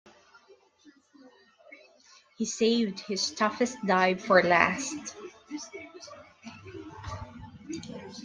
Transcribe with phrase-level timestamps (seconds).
[2.35, 5.15] He saved his toughest dive for last.